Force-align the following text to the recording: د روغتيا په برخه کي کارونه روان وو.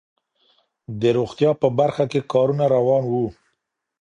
د 1.01 1.03
روغتيا 1.17 1.51
په 1.61 1.67
برخه 1.79 2.03
کي 2.11 2.19
کارونه 2.31 2.65
روان 2.75 3.03
وو. 3.11 3.25